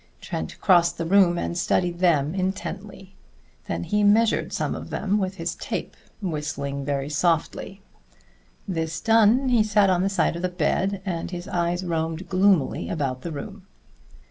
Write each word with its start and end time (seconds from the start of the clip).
Trent 0.19 0.59
crossed 0.59 0.97
the 0.97 1.05
room 1.05 1.37
and 1.37 1.55
studied 1.55 1.99
them 1.99 2.33
intently; 2.33 3.13
then 3.67 3.83
he 3.83 4.03
measured 4.03 4.51
some 4.51 4.73
of 4.73 4.89
them 4.89 5.19
with 5.19 5.35
his 5.35 5.53
tape, 5.53 5.95
whistling 6.23 6.83
very 6.83 7.07
softly. 7.07 7.83
This 8.67 8.99
done, 8.99 9.49
he 9.49 9.63
sat 9.63 9.91
on 9.91 10.01
the 10.01 10.09
side 10.09 10.35
of 10.35 10.41
the 10.41 10.49
bed, 10.49 11.03
and 11.05 11.29
his 11.29 11.47
eyes 11.47 11.85
roamed 11.85 12.27
gloomily 12.29 12.89
about 12.89 13.21
the 13.21 13.31
room. 13.31 13.67